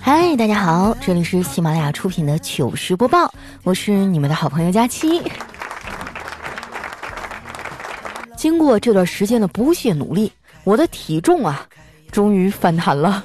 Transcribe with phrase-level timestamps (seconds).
[0.00, 5.20] 嗨，大家好，这里是喜马拉雅出品的糗事播报，我是你们的好朋友佳期。
[8.36, 10.30] 经过这段时间的不懈努力，
[10.62, 11.66] 我的体重啊，
[12.12, 13.24] 终于反弹了。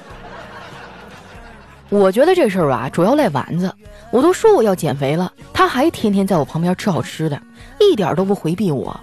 [1.88, 3.72] 我觉得这事儿啊，主要赖丸子。
[4.10, 7.40] 我都说我要减肥了，他还天天在我旁边吃好吃的，
[7.78, 8.98] 一点都不回避我。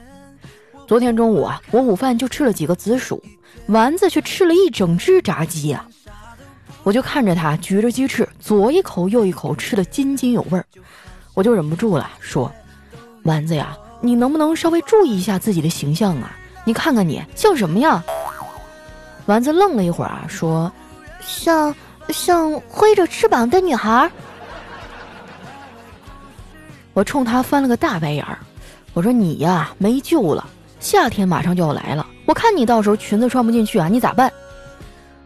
[0.86, 3.24] 昨天中午啊，我午饭就吃了几个紫薯，
[3.68, 5.86] 丸子却吃了一整只炸鸡呀。
[6.86, 10.64] 我就看着他举着鸡翅，左一口右一口吃的津津有味儿，
[11.34, 12.52] 我就忍不住了，说
[13.26, 16.38] ：“丸子呀，你能不能稍微注意一下自己的形象啊？
[16.64, 18.04] 你看看你像什么呀？”
[19.26, 20.72] 丸子愣了一会儿啊，说
[21.26, 21.74] ：“像
[22.10, 24.08] 像挥着翅膀的女孩。”
[26.94, 28.38] 我冲他翻了个大白眼儿，
[28.94, 30.48] 我说：“你呀，没救了！
[30.80, 34.32] 夏天马上就要来了，我看你到时候裙子穿不进去啊，你咋办？”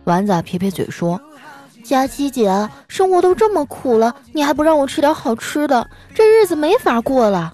[0.05, 1.19] 丸子撇撇嘴说。
[1.83, 7.53] 佳琪姐，生活都这么苦了，你还不让我吃点好吃的，这日子没法过了。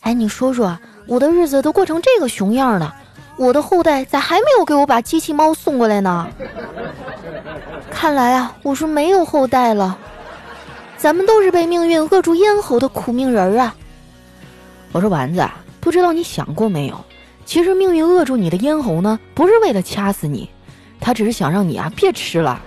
[0.00, 2.94] 哎，你说说，我的日子都过成这个熊样了，
[3.36, 6.28] 我的后代咋还没有给我把机器猫送过来呢？
[7.90, 9.96] 看来啊，我是没有后代了。
[10.96, 13.74] 咱们都是被命运扼住咽喉的苦命人啊！
[14.92, 15.46] 我说丸子，
[15.80, 17.04] 不知道你想过没有，
[17.44, 20.50] 其实命运扼住你的咽喉呢，不是为了掐死你，
[21.00, 22.60] 他只是想让你啊别吃了。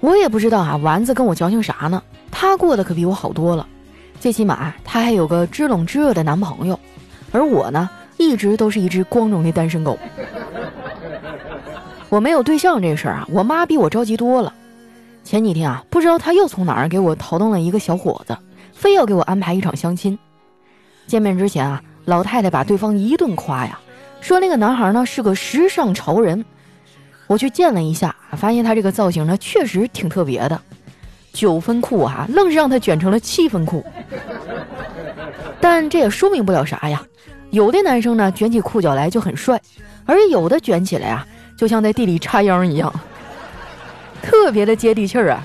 [0.00, 2.02] 我也不知道啊，丸子跟我矫情啥呢？
[2.30, 3.66] 他过得可比我好多了，
[4.20, 6.78] 最起码他还有个知冷知热的男朋友，
[7.32, 9.98] 而我呢，一直都是一只光荣的单身狗。
[12.08, 14.52] 我没有对象这事儿啊，我妈比我着急多了。
[15.24, 18.36] 前几天啊，不知道她又从哪儿给我淘动了一个小伙子，
[18.72, 20.16] 非要给我安排一场相亲。
[21.06, 23.78] 见面之前啊，老太太把对方一顿夸呀，
[24.20, 26.44] 说那个男孩呢是个时尚潮人。
[27.26, 30.60] 我去见了一下，发现他这个造型呢，确实挺特别的。
[31.32, 33.84] 九分裤啊，愣是让他卷成了七分裤。
[35.60, 37.02] 但这也说明不了啥呀。
[37.50, 39.60] 有的男生呢，卷起裤脚来就很帅，
[40.04, 42.92] 而有的卷起来啊，就像在地里插秧一样，
[44.22, 45.42] 特别的接地气儿啊。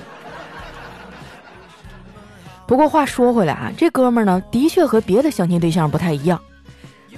[2.66, 6.40] 不过话说回来啊，这哥们儿呢，的确和别的相亲对象不太一样。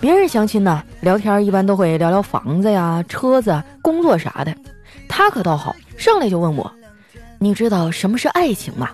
[0.01, 4.55] 别人相亲呢，聊天一般都会聊聊房子呀、车子、工作啥的。
[5.09, 6.71] 他可倒好，上来就问我
[7.39, 8.91] ：“你知道什么是爱情吗？”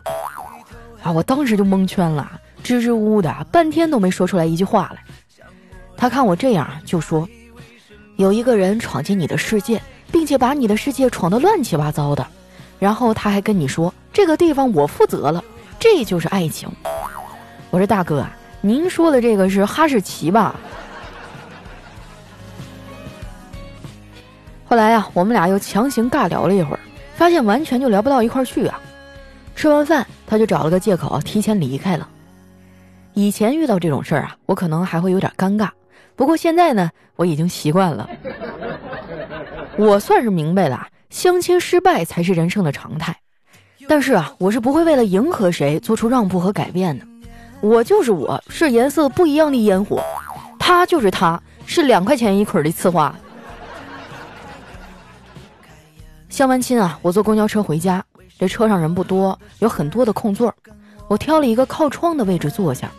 [1.02, 2.30] 啊，我当时就蒙圈了，
[2.62, 5.02] 支支吾吾的，半天都没说出来一句话来。
[5.96, 7.28] 他看我这样，就说
[8.16, 9.80] ：“有一个人闯进你的世界，
[10.12, 12.26] 并且把你的世界闯得乱七八糟的，
[12.78, 15.42] 然后他还跟你说这个地方我负责了，
[15.78, 16.68] 这就是爱情。”
[17.70, 18.24] 我说：“大哥，
[18.60, 20.54] 您说的这个是哈士奇吧？”
[24.70, 26.80] 后来呀，我们俩又强行尬聊了一会儿，
[27.16, 28.78] 发现完全就聊不到一块儿去啊。
[29.56, 32.08] 吃完饭，他就找了个借口提前离开了。
[33.14, 35.68] 以前遇到这种事儿啊，我可能还会有点尴尬，
[36.14, 38.08] 不过现在呢，我已经习惯了。
[39.76, 43.16] 我算是明白了，相亲失败才是人生的常态。
[43.88, 47.04] 但是啊，我是不会为了迎合谁做出让步和改变的。
[47.60, 49.98] 我就是我，是颜色不一样的烟火；
[50.60, 53.12] 他就是他，是两块钱一捆的刺花。
[56.30, 58.02] 相完亲啊，我坐公交车回家，
[58.38, 60.54] 这车上人不多，有很多的空座，
[61.08, 62.90] 我挑了一个靠窗的位置坐下，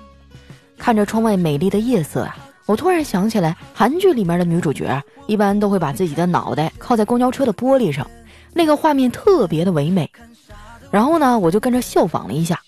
[0.77, 8.05] 看着窗外美丽的夜色啊，我突然想起来，韩剧里面的女主角啊一般都会把自己的脑袋靠在公交车的玻璃上，
[8.53, 10.11] 那个画面特别的唯美。
[10.91, 12.59] 然后呢，我就跟着效仿了一下，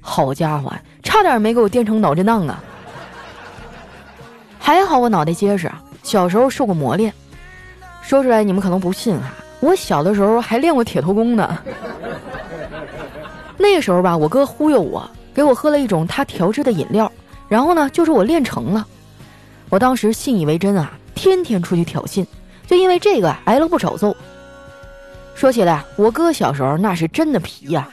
[0.00, 0.72] 好家伙，
[1.02, 2.62] 差点没给我电成脑震荡啊！
[4.60, 5.70] 还好我脑袋结实，
[6.04, 7.12] 小时候受过磨练。
[8.00, 9.34] 说出来你们可能不信哈。
[9.64, 11.58] 我小的时候还练过铁头功呢。
[13.56, 17.10] 那时候吧，我哥忽悠我，给我喝了一种他调制的饮料，
[17.48, 18.86] 然后呢，就说我练成了。
[19.70, 22.26] 我当时信以为真啊，天天出去挑衅，
[22.66, 24.14] 就因为这个挨了不少揍。
[25.34, 27.88] 说起来，我哥小时候那是真的皮呀。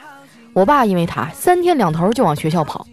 [0.52, 2.86] 我爸因为他三天两头就往学校跑。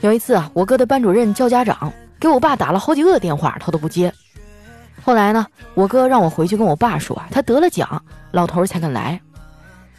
[0.00, 4.10] 有一次啊，我哥的班主任叫家长，给我爸打了好几个电话，他都不接。
[5.04, 8.02] 后来呢，我哥让我回去跟我爸说啊，他得了奖，
[8.32, 9.20] 老头才肯来。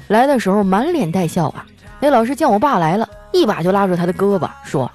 [0.07, 1.65] 来的时候满脸带笑啊。
[1.99, 4.91] 那老师见我爸来了，一把就拉住他的胳膊，说：“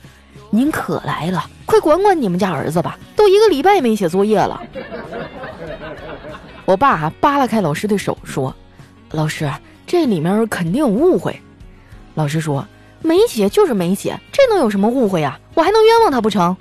[0.50, 4.60] 您可来了，快管管你们家儿子吧，都一个礼拜没写作业了。
[6.66, 8.54] ”我爸扒拉开老师的手，说
[9.12, 9.50] ：“老师，
[9.86, 11.40] 这里面肯定有误会。”
[12.14, 12.66] 老师说
[13.00, 15.38] ：“没写就是没写，这能有什么误会呀？
[15.54, 16.56] 我还能冤枉他不成？”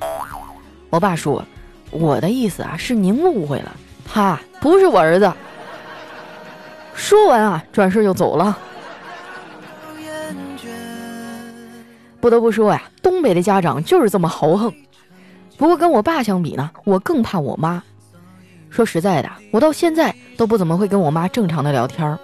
[0.90, 1.44] 我爸说。
[1.92, 3.76] 我的意思啊，是您误会了，
[4.06, 5.32] 他不是我儿子。
[6.94, 8.58] 说完啊，转身就走了。
[12.20, 14.74] 不得不说呀，东北的家长就是这么豪横。
[15.58, 17.82] 不过跟我爸相比呢，我更怕我妈。
[18.70, 22.20] 说实在的，我到现在都不怎么会跟我妈正常的聊天儿。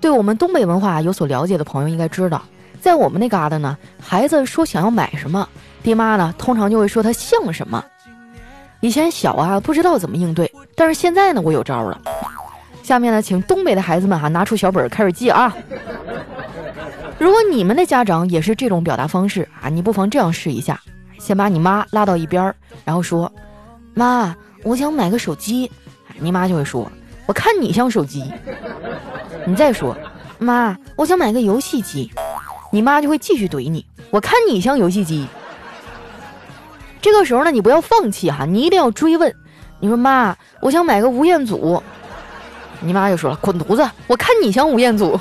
[0.00, 2.42] 对我们东北文化有所了解的朋友应该知道，
[2.80, 5.48] 在我们那嘎达呢，孩子说想要买什么，
[5.82, 7.82] 爹妈呢通常就会说他像什么。
[8.80, 12.00] 以前小啊不知道怎么应对，但是现在呢我有招了。
[12.82, 15.54] 下面呢，请东北的孩子们哈拿出小本开始记啊。
[17.18, 20.80] 如果你们的家长也是这种表达方式啊，你不妨这样试一下：
[21.18, 22.54] 先把你妈拉到一边儿，
[22.84, 23.30] 然后说
[23.92, 25.70] ：“妈，我想买个手机。”
[26.18, 26.90] 你妈就会说
[27.26, 28.32] ：“我看你像手机。”
[29.44, 29.94] 你再说
[30.38, 32.10] ：“妈，我想买个游戏机。”
[32.72, 35.26] 你妈就会继续怼你：“我看你像游戏机。”
[37.00, 39.34] 这个时候呢，你不要放弃哈，你一定要追问。
[39.80, 41.82] 你说：“妈，我想买个吴彦祖。”
[42.80, 43.88] 你妈就说了：“滚犊子！
[44.06, 45.18] 我看你像吴彦祖。”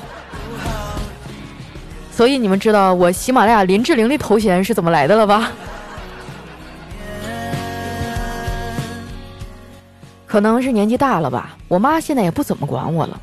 [2.12, 5.52] 所以你们知道我喜马拉雅林志玲的头衔是怎么来的了吧？
[10.26, 13.22] 可能是年纪大了吧，我妈现在也不怎么管我了。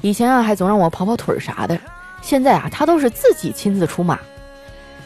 [0.00, 1.76] 以前啊，还总让我跑跑腿儿啥的，
[2.22, 4.18] 现在啊，她都是自己亲自出马。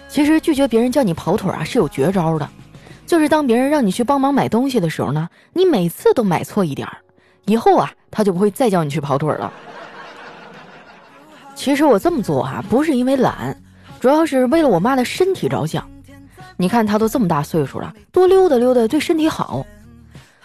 [0.09, 2.47] 其实拒绝别人叫你跑腿啊，是有绝招的，
[3.07, 6.97] 就是当别人让你去帮忙买东西的时候呢，你每次都买错一点儿，
[7.45, 9.53] 以后啊，他就不会再叫你去跑腿了。
[11.55, 13.57] 其实我这么做啊，不是因为懒，
[14.01, 15.87] 主要是为了我妈的身体着想。
[16.57, 19.65] 你看她都这么大岁数了，多溜达溜达对身体好。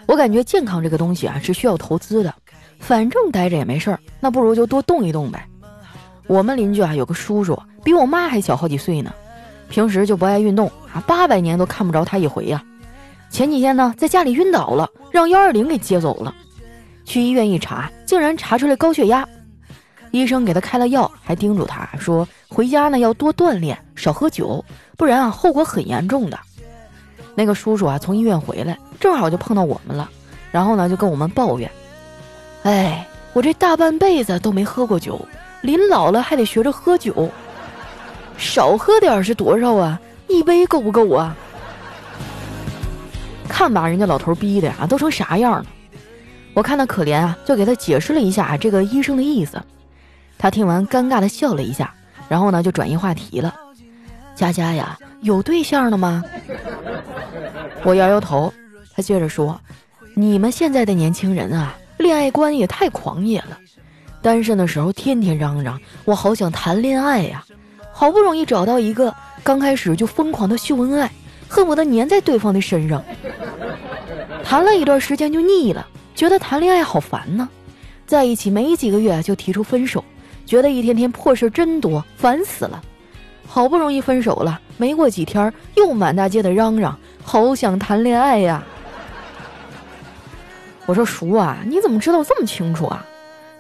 [0.06, 2.34] 我感觉健康这个东西啊是需要投资的，
[2.80, 5.48] 反正待着也没事儿，那不如就多动一动呗。
[6.28, 9.14] 我们邻居啊有个叔叔，比我妈还小好几岁呢，
[9.70, 12.64] 平时就不爱运动啊，八百年都看不着他一回呀。
[13.30, 16.34] 前几天呢在家里晕倒了，让幺二零给接走了，
[17.06, 19.28] 去医院一查，竟然查出来高血压。
[20.12, 24.64] 医生给他开了药，还叮嘱他说：“回家呢要多锻炼，少喝酒，
[24.96, 26.40] 不然啊后果很严重的。”
[27.36, 30.10] 那个叔叔啊从医院回来，正好就碰到我们了，
[30.50, 31.70] 然后呢就跟我们抱怨
[32.64, 35.20] ：“哎，我这大半辈子都没喝过酒，
[35.62, 37.30] 临老了还得学着喝酒，
[38.38, 40.00] 少喝点是多少啊？
[40.28, 41.36] 一杯够不够啊？
[43.48, 45.66] 看把人家老头逼的呀，都成啥样了？”
[46.54, 49.62] 我看他可怜啊，就给他解释了一下这个医生的意思。
[50.38, 51.94] 他听完，尴尬的笑了一下，
[52.28, 53.56] 然后呢，就转移话题了。
[54.36, 56.24] 佳佳呀，有对象了吗？
[57.84, 58.54] 我摇摇头。
[58.96, 59.60] 他接着说
[60.16, 63.58] ：“你们现在的年轻人啊，恋爱观也太狂野了。
[64.22, 67.46] 单身的时候天天嚷嚷，我好想谈恋爱呀。
[67.98, 69.12] 好不容易找到一个，
[69.44, 71.12] 刚开始就疯狂的秀恩爱，
[71.48, 73.04] 恨不得粘在对方的身上。
[74.44, 77.50] 谈了一段时间就腻了，觉得谈恋爱好烦呢。
[78.06, 80.04] 在一起没几个月就提出分手。”
[80.46, 82.80] 觉得一天天破事真多，烦死了。
[83.48, 88.64] 好不容易分手了，没过几天又满大街的嚷嚷，好想谈恋爱呀。
[90.86, 93.04] 我说叔啊，你怎么知道这么清楚啊？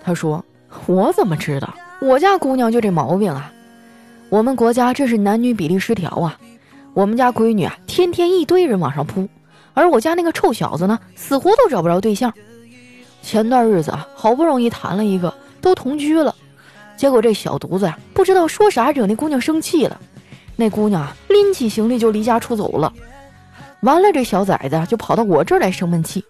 [0.03, 0.45] 他说
[0.85, 1.73] 我怎么知道？
[1.99, 3.51] 我家姑娘就这毛病啊。
[4.29, 6.37] 我们国家这是男女比例失调啊。
[6.93, 9.29] 我们家闺女啊，天天一堆人往上扑，
[9.73, 12.33] 而我家那个臭小子呢，死活都找不着对象。
[13.21, 16.33] 前段日子啊，好不容易谈了一个，都同居了。
[16.97, 19.99] 结果这小犊子呀，不知道说啥惹那姑娘生气了，
[20.55, 22.91] 那姑娘啊拎起行李就离家出走了。
[23.81, 26.25] 完了，这小崽子就跑到我这儿来生闷气。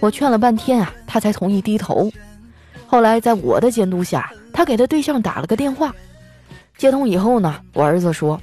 [0.00, 2.12] 我劝了半天啊，他才同意低头。
[2.86, 5.94] 后来在我的监督下，他给他对象打了个电话。
[6.78, 8.40] 接通以后呢，我儿子说：“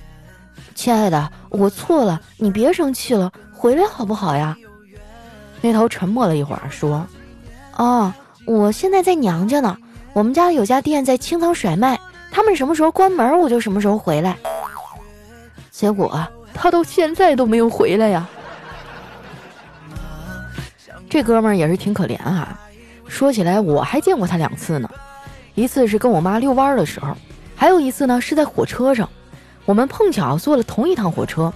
[0.75, 4.55] 亲爱的，我错了，你别生气了，回来好不好呀？”
[5.61, 7.07] 那头沉默了一会儿，说
[7.77, 8.13] ：“哦，
[8.45, 9.75] 我现在在娘家呢。”
[10.13, 11.99] 我们家有家店在清仓甩卖，
[12.31, 14.37] 他们什么时候关门，我就什么时候回来。
[15.69, 16.17] 结果
[16.53, 18.25] 他到现在都没有回来呀。
[21.09, 22.57] 这哥们儿也是挺可怜啊。
[23.09, 24.89] 说起来，我还见过他两次呢。
[25.53, 27.13] 一次是跟我妈遛弯的时候，
[27.65, 29.09] 还有一次呢是在火车上，
[29.65, 31.51] 我们碰巧坐了同一趟火车。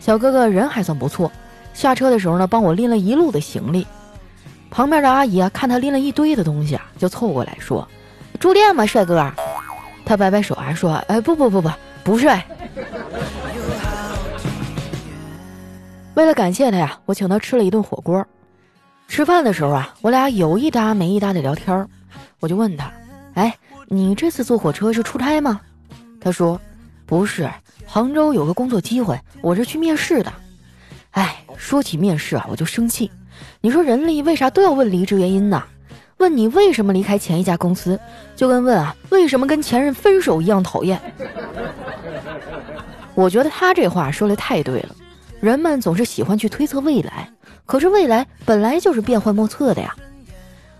[0.00, 1.30] 小哥哥人还算不错，
[1.74, 3.86] 下车的时候呢帮我拎了一路的行李。
[4.70, 7.86] 旁边的阿姨啊，看他拎了一堆的东西啊，就凑过来说
[8.40, 9.30] ：“住店吗，帅哥？”
[10.02, 11.70] 他摆摆手，还说：“哎，不不不不，
[12.02, 12.42] 不帅。
[16.16, 18.26] ”为了感谢他呀，我请他吃了一顿火锅。
[19.08, 21.86] 吃饭的时候啊，我俩有一搭没一搭的聊天。
[22.40, 22.90] 我就问他
[23.36, 23.54] ：“哎，
[23.90, 25.60] 你这次坐火车是出差吗？”
[26.20, 26.60] 他说
[27.06, 27.50] ：“不是，
[27.86, 30.32] 杭州有个工作机会，我是去面试的。”
[31.12, 33.10] 哎，说起面试啊，我就生气。
[33.60, 35.62] 你说人力为啥都要问离职原因呢？
[36.18, 37.98] 问你为什么离开前一家公司，
[38.36, 41.00] 就跟问啊为什么跟前任分手一样讨厌。
[43.14, 44.94] 我觉得他这话说的太对了，
[45.40, 47.30] 人们总是喜欢去推测未来，
[47.64, 49.94] 可是未来本来就是变幻莫测的呀。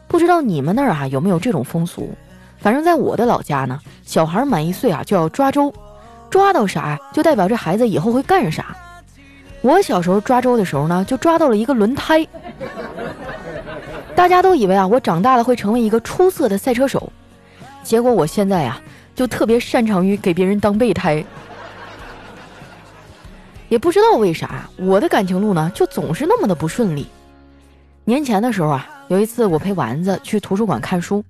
[0.08, 2.12] 不知道你们那儿啊有没有这种风俗？
[2.58, 5.72] 反正在我的老家呢，小孩满一岁啊就要抓周，
[6.28, 8.76] 抓到啥就代表这孩子以后会干啥。
[9.60, 12.26] 我小时候抓周的时候呢，就抓到了一个轮胎。
[14.14, 17.12] 大家都以为啊，我长大了会成为一个出色的赛车手，
[17.84, 18.80] 结果我现在呀，
[19.14, 21.24] 就特别擅长于给别人当备胎。
[23.68, 27.06] 也不知道为啥，我的感情路呢，就总是那么的不顺利。
[28.08, 28.88] 年前的时候啊。
[29.08, 31.24] 有一次，我陪丸子去图书馆看书，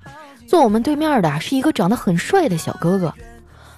[0.49, 3.14] 坐我们对面的是一个长得很帅的小哥哥，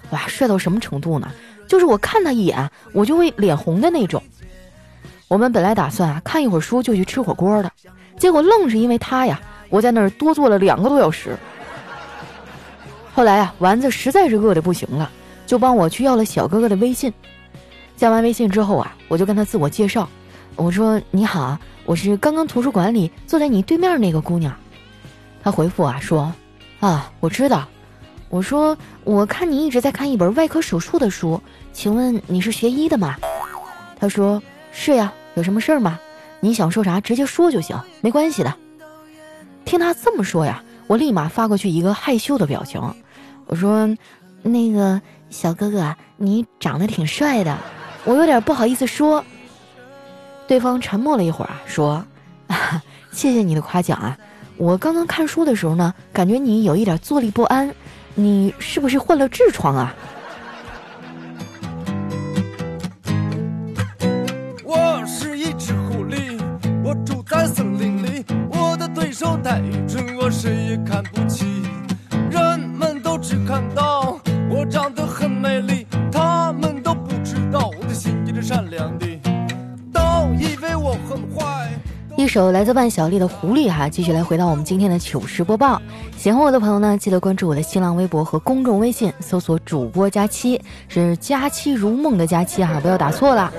[0.09, 1.31] 哇，帅到什么程度呢？
[1.67, 4.19] 就是我看他一眼，我就会脸红的那种。
[5.27, 7.71] 我们本来打算啊看一会儿书就去吃火锅的，
[8.17, 9.39] 结果愣是因为他呀，
[9.69, 11.37] 我在那儿多坐了两个多小时。
[13.13, 15.11] 后来啊，丸子实在是饿得不行了，
[15.45, 17.13] 就帮我去要了小哥哥的微信。
[17.95, 20.09] 加完微信之后啊，我就跟他自我介绍，
[20.55, 21.55] 我说：“你好。”
[21.91, 24.55] 我是刚刚图书馆里坐在你对面那个姑娘，
[25.43, 26.33] 她回复啊说，
[26.79, 27.67] 啊我知道，
[28.29, 31.41] 我说我看你一直在看一本外科手术的书，
[31.73, 33.17] 请问你是学医的吗？
[33.99, 35.99] 她说是呀，有什么事儿吗？
[36.39, 38.55] 你想说啥直接说就行，没关系的。
[39.65, 42.81] 听他这么说呀，我立马发过去一个害羞的表情，
[43.47, 43.93] 我说
[44.43, 47.57] 那个小哥哥，你长得挺帅的，
[48.05, 49.25] 我有点不好意思说。
[50.51, 52.03] 对方沉默了一会儿啊，说
[53.13, 54.17] ：“谢谢你的夸奖啊，
[54.57, 57.73] 我刚刚看书的时候呢，感觉你有一点坐立不安，
[58.15, 59.95] 你是不是患了痔疮啊？”
[64.65, 66.37] 我是一只狐狸，
[66.83, 71.45] 我住在森林里，我的对手太愚蠢，我谁也看不起，
[82.21, 85.81] 一首来自万晓利的《狐狸》哈，继续来回到我们今天的糗事播报。
[86.15, 93.51] 喜欢我的朋友呢，记得关注我的新浪微博和公众微信，搜索“主播佳期”，是“佳期如梦”的佳期哈，不要打错了。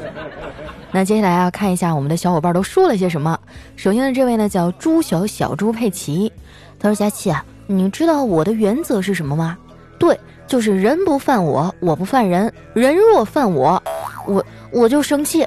[0.93, 3.37] 那接下来啊，看一下我们的小伙伴都说了些什么。
[3.75, 6.33] 首先呢，这位呢叫朱小小猪佩奇，
[6.79, 9.59] 他说：“佳期啊，你知道我的原则是什么吗？
[9.99, 10.17] 对，
[10.47, 13.83] 就是人不犯我，我不犯人，人若犯我，
[14.25, 15.45] 我我就生气。”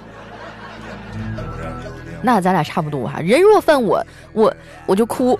[2.25, 4.03] 那咱俩差不多哈，人若犯我，
[4.33, 4.51] 我
[4.87, 5.39] 我就哭。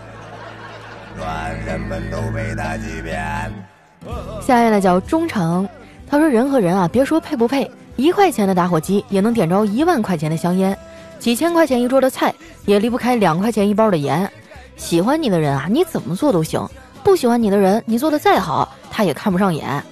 [4.40, 5.68] 下一位呢叫忠诚，
[6.08, 10.78] 他说人和人啊，别说配不配，一块钱的打火机也能点着一万块钱的香烟，
[11.18, 12.32] 几千块钱一桌的菜
[12.66, 14.32] 也离不开两块钱一包的盐。
[14.78, 16.70] 喜欢你的人啊，你怎么做都行；
[17.04, 19.84] 不喜欢你的人，你做的再好，他也看不上眼。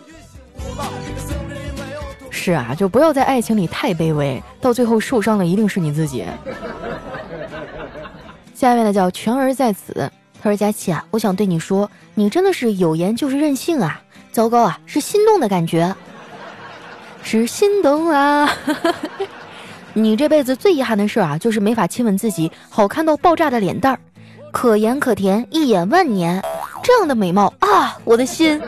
[2.43, 6.25] 是啊，就不要在爱情里太卑微，到最后受伤的一定是你自己。
[8.53, 14.01] 下面呢叫全儿在此，他说佳琪啊，我想对你说，你真的是有颜就是任性啊，
[14.33, 15.95] 糟糕啊，是心动的感觉，
[17.23, 18.53] 是心动啊。
[19.95, 23.99] 你这辈子最遗憾的事啊，就是没法亲吻自己好看到爆炸的脸蛋儿，
[24.51, 26.43] 可盐可甜，一眼万年，
[26.83, 28.61] 这样的美貌啊，我的心，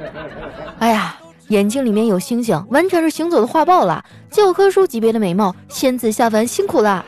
[0.78, 1.16] 哎呀。
[1.48, 4.04] 眼睛里面有星星，完全是行走的画报了。
[4.30, 7.04] 教科书级别的美貌，仙子下凡辛苦啦。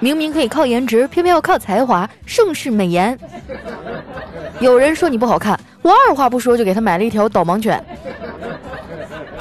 [0.00, 3.18] 明明可以靠颜值，偏偏要靠才华，盛世美颜。
[4.60, 7.84] 有人说你不好看，我二话不说就给他买了一条导盲犬。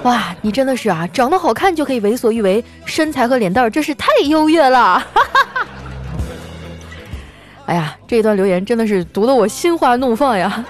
[0.04, 5.02] 哇，你真的是啊，长得好看就可以为所欲为，身材和脸蛋真是太优越了。
[7.66, 10.66] 哎呀，这一段留言真的是读得我心花怒放呀。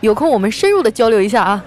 [0.00, 1.64] 有空我们深入的交流一下啊。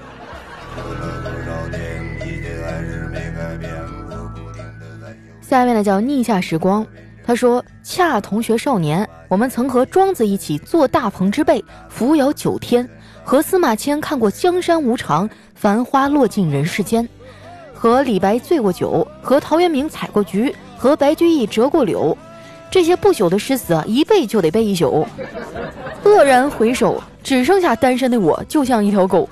[5.50, 6.86] 下面呢叫逆夏时光，
[7.26, 12.86] 他说：“恰同学少年，我们曾和庄子一起坐大鹏之背，扶摇九天；
[13.24, 17.04] 和司马迁看过江山无常，繁花落尽人世间；
[17.74, 22.16] 和李白醉过酒，和陶渊明采过菊，和白居易折过柳。
[22.70, 25.04] 这些不朽的诗词啊，一背就得背一宿。
[26.06, 29.28] 愕然回首，只剩下单身的我，就像一条狗。”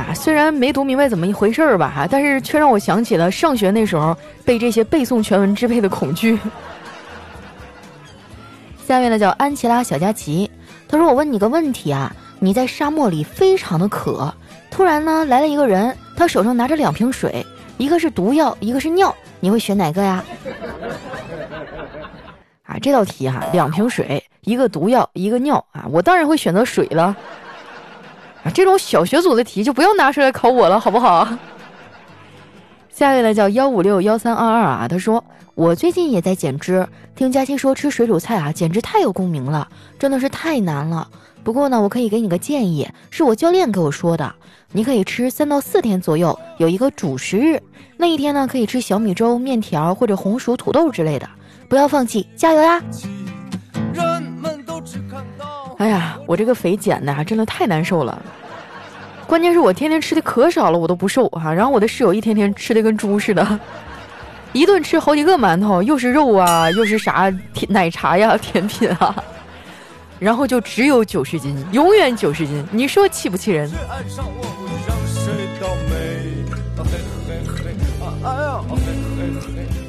[0.00, 6.38] 啊，虽然没读明白怎么一回事儿吧，哈，但是却让我想起了上学那时候被这些背诵全文支配的恐惧。
[8.86, 10.50] 下面呢叫安琪拉小佳琪，
[10.88, 14.32] 他说：“我问你个问题啊，你在沙漠里非常的渴，
[14.70, 17.44] 突然呢来了一个人，他手上拿着两瓶水，
[17.76, 20.24] 一个是毒药，一个是尿，你会选哪个呀？”
[22.64, 27.14] 啊，这道题哈，两瓶水，一个毒药，一个尿啊，我当然会选择水了。
[28.42, 31.28] 啊，这种小学组的题就不要拿出来考我了，好不好？
[32.90, 39.68] 下一位呢叫幺五六幺三二二啊，他说我最近也在减脂，听佳期说吃水煮菜啊，简直太有共鸣了，
[39.98, 41.08] 真的是太难了。
[41.42, 44.34] 不过呢，我可以给你个建议，是我教练给我说的，
[44.72, 47.62] 你可以吃三到四天左右，有一个主食日，
[47.96, 51.26] 那一天呢可以吃小米粥、面条或者红薯、土豆之类的，
[51.68, 52.82] 不要放弃，加油呀！
[56.30, 58.22] 我这个肥减的真的太难受了，
[59.26, 61.52] 关键是我天天吃的可少了，我都不瘦哈。
[61.52, 63.58] 然后我的室友一天天吃的跟猪似的，
[64.52, 69.12] 一顿吃好几个馒头，又是肉啊，又是啥甜奶茶呀、甜品啊。
[70.20, 73.68] 然后就只有九十斤，永远九十斤，你说气不气人？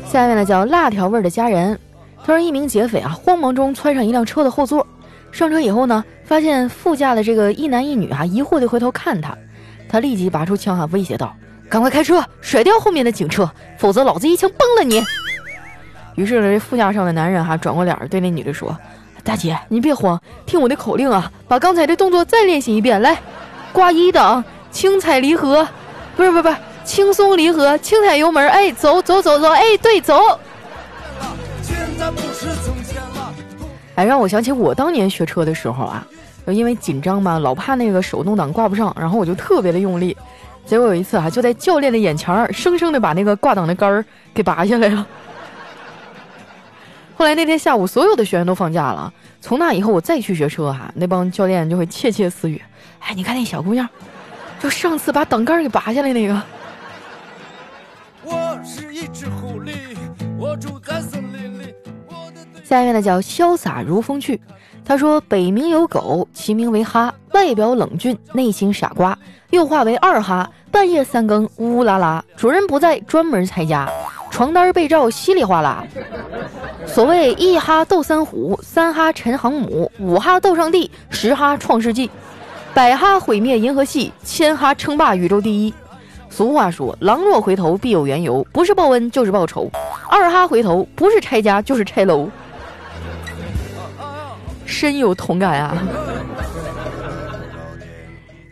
[0.07, 1.77] 下面呢叫辣条味的家人，
[2.25, 4.87] 他说一名劫匪啊，慌忙中窜上一辆车的后座，
[5.31, 9.37] 上车以后呢，发现副驾的这个一男一女啊，疑惑地回头看他，
[9.89, 11.35] 他立即拔出枪啊，威胁道
[11.69, 15.03] ：“赶快开车，甩掉后面的警车，否则老子一枪崩了你！”
[16.15, 18.77] 于是呢，这副驾上的男人哈转过脸对那女的说。
[19.23, 22.99] 大姐，你别慌，听我的口令啊，把刚才的动作再练习一遍。
[23.03, 23.21] 来，
[23.71, 25.67] 挂一档，轻踩离合，
[26.15, 30.39] 不是不是不是，轻松离合，轻踩油门，哎，走走走走，哎，对，走。
[33.95, 36.07] 哎，让我想起我当年学车的时候啊，
[36.47, 40.15] 因为紧张嘛，老怕那个手动挡挂不上，然后我就特别的用力，
[40.65, 45.05] 结果有一次啊，就在教练的眼前儿，生生的把那个挂档的杆儿给拔下来了。
[47.15, 49.13] 后来那天下午，所有的学员都放假了。
[49.41, 52.61] 从那以后，我再去学车哈，那帮教练就会窃窃私语
[53.01, 53.87] ：“哎，你看那小姑娘，
[54.59, 56.41] 就上次把挡杆给拔下来那个。”
[58.23, 59.73] 我是一只狐狸，
[60.37, 61.20] 我住在森。
[62.71, 64.39] 下面呢叫潇洒如风趣，
[64.85, 69.17] 他说：“北冥有狗，其名为哈，外表冷峻，内心傻瓜，
[69.49, 70.49] 又化为二哈。
[70.71, 73.89] 半夜三更，呜呜啦啦，主人不在，专门拆家。”
[74.31, 75.85] 床单被罩稀里哗啦，
[76.85, 82.09] 所谓一哈斗三虎，三哈沉航母，五哈斗上帝，十哈创世纪，
[82.73, 85.73] 百哈毁灭银河系，千哈称霸宇宙第一。
[86.29, 89.69] 俗话说，狼若回头必有缘由，不是报恩就是报仇。
[90.09, 92.29] 二哈回头不是拆家就是拆楼，
[94.65, 95.77] 深有同感啊。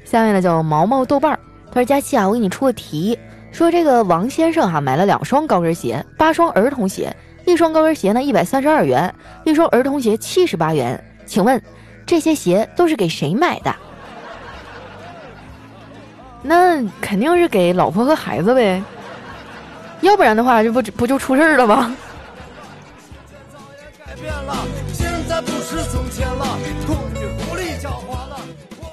[0.06, 3.18] 下面呢叫毛毛豆瓣儿，他说佳期啊，我给你出个题。
[3.52, 11.04] 说这个王先生哈买了两双高跟鞋，八双儿童鞋，一双高跟鞋呢一百三十二元，一双儿童鞋七十八元。
[11.26, 11.62] 请问
[12.06, 13.76] 这些鞋都是给谁买的？
[16.42, 18.82] 那肯定是给老婆和孩子呗，
[20.02, 21.96] 要不然的话这不不就出事儿了吗？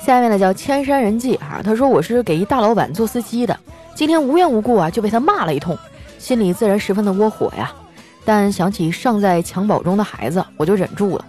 [0.05, 3.59] 下面呢叫千山人迹哈，他说我是给一大老板做司机的。
[3.95, 5.77] 今天无缘无故啊就被他骂了一通，
[6.19, 7.73] 心里自然十分的窝火呀。
[8.25, 11.25] 但想起尚在襁褓中的孩子，我就忍住了。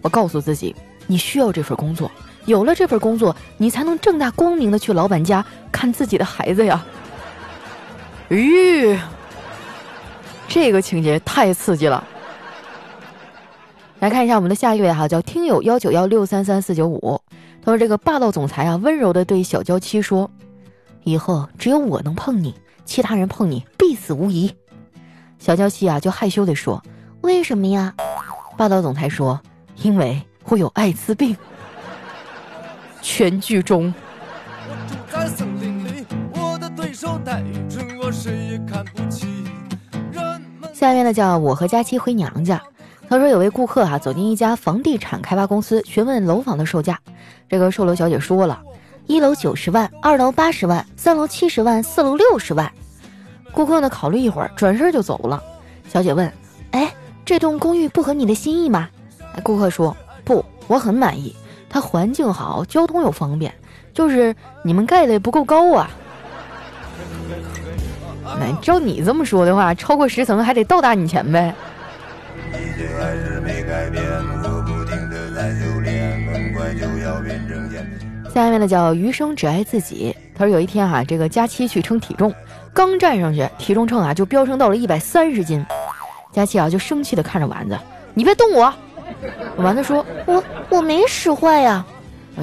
[0.00, 0.74] 我告诉自己，
[1.08, 2.08] 你需要这份工作，
[2.44, 6.84] 有了这份工作，你才能正大光明的去老板家看自己的孩子呀。
[8.28, 8.96] 吁，
[10.46, 12.04] 这个情节太刺激了。
[14.00, 17.20] 来看一下我们的下一位哈，叫听友幺九幺六三三四九五，
[17.62, 20.30] 他说这个霸道总裁啊，温柔的对小娇妻说。
[21.04, 22.54] 以后只有我能碰你，
[22.86, 24.50] 其他人碰你必死无疑。
[25.38, 26.82] 小娇妻啊，就害羞地说
[27.20, 27.94] ：“为什么呀？”
[28.56, 29.38] 霸道总裁说
[29.82, 31.36] ：“因为我有艾滋病。”
[33.02, 33.92] 全剧终。
[40.72, 42.62] 下面呢，叫我和佳期回娘家。
[43.10, 46.96] 他说有位顾客啊，走进一家房地产开发公司，询问楼房的售价。
[47.48, 48.62] 这个售楼小姐说了。
[49.08, 52.70] 一楼九十万，二楼八十万，三楼七十万，四楼六十万。
[53.50, 55.42] 顾客呢，考虑一会儿，转身就走了。
[55.88, 56.32] 小姐问
[56.70, 56.94] ：“哎，
[57.24, 58.88] 这栋公寓不合你的心意吗？”
[59.42, 61.34] 顾客说：“不，我很满意。
[61.68, 63.52] 它环境好，交通又方便，
[63.92, 65.90] 就是你们盖的不够高啊。”
[68.38, 71.52] 那照你这么说的话，超过十层还得倒打你钱呗。
[78.32, 80.14] 下面呢叫余生只爱自己。
[80.36, 82.32] 他说有一天哈，这个佳期去称体重，
[82.72, 85.64] 刚站上去，体重秤啊就飙升到了一百三十斤。
[86.32, 87.76] 佳期啊就生气的看着丸子，
[88.14, 88.72] 你别动我。
[89.56, 91.84] 丸子说，我我没使坏呀。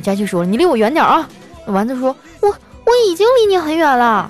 [0.03, 1.27] 佳期说，你离我远点啊。
[1.67, 4.29] 丸子说，我我已经离你很远了。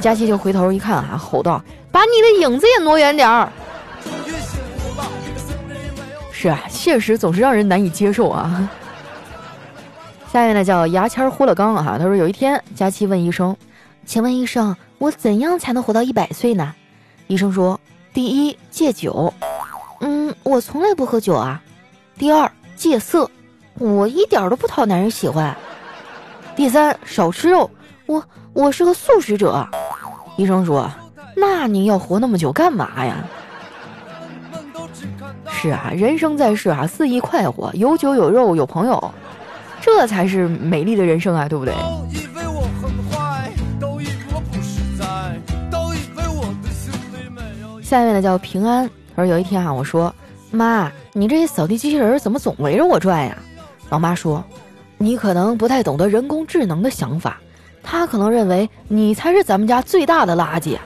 [0.00, 3.52] 佳期就回头一看啊，吼道，把你的影子也挪远点儿。
[6.40, 8.70] 是啊，现实总是让人难以接受啊。
[10.32, 13.54] 下面呢叫牙签呼了刚哈，他说有一天佳期问医生
[14.06, 16.74] ：“请问医生，我怎样才能活到一百岁呢？”
[17.28, 17.78] 医生说
[18.14, 19.30] ：“第一，戒酒。
[20.00, 21.60] 嗯，我从来不喝酒啊。
[22.16, 23.30] 第二，戒色，
[23.74, 25.54] 我一点都不讨男人喜欢。
[26.56, 27.70] 第三，少吃肉，
[28.06, 28.24] 我
[28.54, 29.68] 我是个素食者。”
[30.38, 30.90] 医生说
[31.36, 33.22] ：“那您要活那么久干嘛呀？”
[35.62, 39.12] 是啊，人生在世啊，肆意快活，有酒有肉有朋友，
[39.82, 41.74] 这才是美丽的人生啊，对不对？
[47.82, 50.14] 下面呢叫平安，他说有一天啊，我说
[50.50, 53.36] 妈，你这些扫地机器人怎么总围着我转呀？
[53.90, 54.42] 老妈说，
[54.96, 57.38] 你可能不太懂得人工智能的想法，
[57.82, 60.78] 他可能认为你才是咱们家最大的垃圾。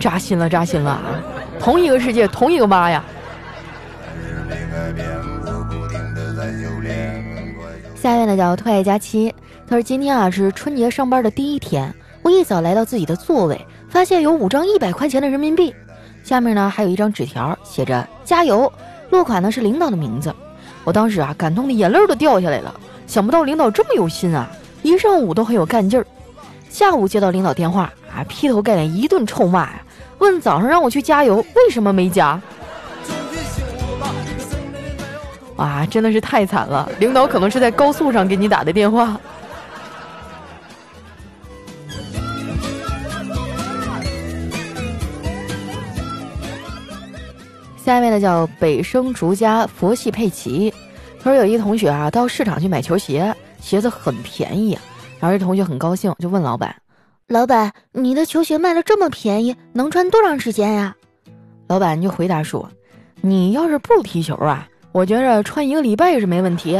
[0.00, 1.22] 扎心了，扎心了啊！
[1.62, 3.04] 同一个世界，同一个妈呀！
[7.94, 9.32] 下面呢叫特爱佳期，
[9.68, 15.72] 他说今天啊是春节上班的第一天，我一早来到自己的座位，发现有五张一百块钱的人民币，
[16.24, 18.70] 下面呢还有一张纸条，写着加油，
[19.10, 20.34] 落款呢是领导的名字。
[20.82, 22.74] 我当时啊感动的眼泪都掉下来了，
[23.06, 24.50] 想不到领导这么有心啊，
[24.82, 26.04] 一上午都很有干劲儿。
[26.68, 29.80] 下午接到领导电话啊，劈头盖脸一顿臭骂呀。
[30.22, 32.40] 问早上让我去加油，为什么没加？
[35.56, 36.88] 哇，真的是太惨了！
[37.00, 39.20] 领导可能是在高速上给你打的电话。
[47.84, 50.72] 下面呢叫北生竹家佛系佩奇，
[51.20, 54.78] 他说有一同学啊到市场去买球鞋，鞋子很便宜，
[55.18, 56.72] 然后这同学很高兴，就问老板。
[57.32, 60.94] 老板，你的球鞋卖的这么便宜，能穿多长时间呀？
[61.66, 62.68] 老板就回答说
[63.22, 66.76] ：“你要是不踢球啊，我觉着穿一个礼拜是没问题。”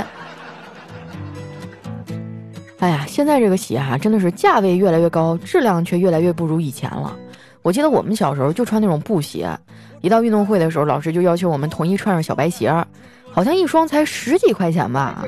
[2.80, 7.16] 哎呀，现在这个鞋哈，真的是价位越来越高，质量却越来越不如以前了。
[7.62, 9.48] 我记得我们小时候就穿那种布鞋，
[10.02, 12.70] 一到运动会的时候，老师就要求我们统一穿上小白鞋，
[13.30, 15.24] 好像一双才十几块钱吧。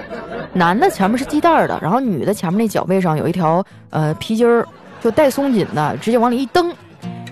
[0.52, 4.68] 男的前面是系带的，然后女的前面那脚背上有一条呃皮筋儿。
[5.04, 6.74] 就带松紧的，直接往里一蹬，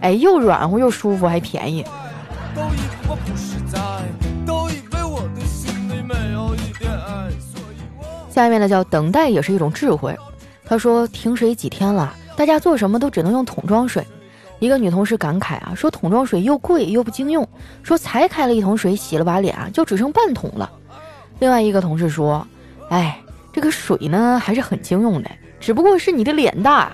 [0.03, 1.83] 哎，又软和又舒服，还便宜。
[8.29, 10.15] 下面呢叫等待也是一种智慧。
[10.67, 14.07] 他说停水几天了，大家做什么都只能用桶装水。
[14.59, 17.49] 一个女同事感慨啊，说桶装水又贵又不经用，
[17.83, 20.71] 说才开了一桶水洗了把脸啊就只剩半桶了。
[21.39, 22.47] 另外一个同事说，
[22.91, 23.19] 哎，
[23.51, 26.93] 这个水呢还是很经用的，只不过是你的脸大。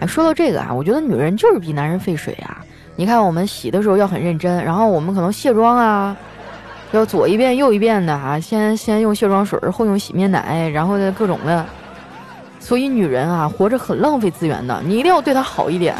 [0.00, 2.64] 哎，说到这个啊，我觉得女人就是比男人费水啊。
[2.96, 6.16] 你看我们洗的时候要很认真，然后我们可能卸妆啊，
[6.92, 11.64] 要左一遍右一遍的啊，先先用卸妆水，后用洗面奶，然后再各种的。
[12.60, 15.94] 所以女人啊，活着很浪费资源的，你一定要对她好一点。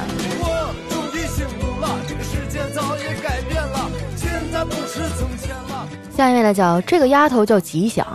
[6.17, 8.07] 下一位呢，叫这个丫头叫吉祥，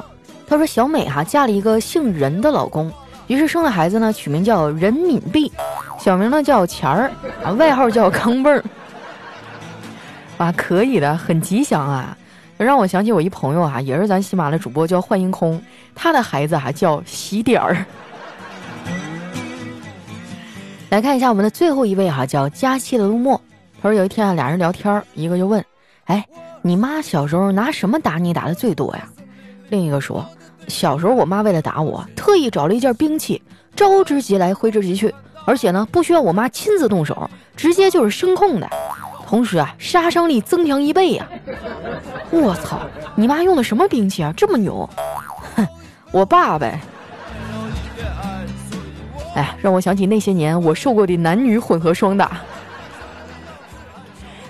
[0.47, 2.91] 她说小美哈嫁了一个姓任的老公。
[3.29, 5.51] 于是生了孩子呢，取名叫任敏碧，
[5.99, 7.11] 小名呢叫钱儿，
[7.43, 8.63] 啊，外号叫康贝儿，
[10.39, 12.17] 啊，可以的，很吉祥啊，
[12.57, 15.61] 让我想起我一朋友啊，也是咱喜马的主播，叫幻音空，
[15.93, 17.85] 他的孩子还叫喜点儿。
[20.89, 23.39] 来看一下我们的最后一位哈，叫佳期的陆墨，
[23.79, 25.63] 他说有一天啊，俩人聊天，一个就问，
[26.05, 26.25] 哎，
[26.63, 29.07] 你妈小时候拿什么打你打的最多呀？
[29.69, 30.27] 另一个说。
[30.69, 33.41] 小时候，我妈为了打我，特意找了一件兵器，
[33.75, 35.13] 招之即来，挥之即去，
[35.45, 38.69] 而且呢，不需要我妈亲自动手，直接就是声控的，
[39.27, 41.27] 同时啊，杀伤力增强一倍呀！
[42.29, 42.79] 我操，
[43.15, 44.31] 你妈用的什么兵器啊？
[44.37, 44.87] 这么牛？
[45.55, 45.67] 哼，
[46.11, 46.79] 我爸呗。
[49.35, 52.41] 哎，让我想起那些年我受过的男女混合双打。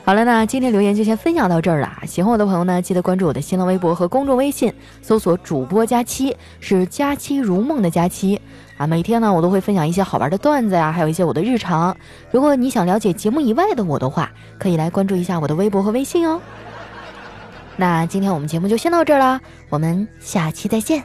[0.10, 2.00] 好了，那今天留言就先分享到这儿了。
[2.08, 8.42] 喜欢我的朋友呢，记得关注我的新浪微博和公众微信，搜索“主播佳期”，是“佳期如梦”的佳期
[8.76, 8.88] 啊。
[8.88, 11.96] 每天呢，我都会分享一些好玩的段子呀，还有一些我的日常。
[12.32, 16.42] 如果你想了解节目以外的我的话，可以来关注一下我的微博和微信哦。
[17.76, 21.04] 那今天我们节目就先到这儿啦，我们下期再见。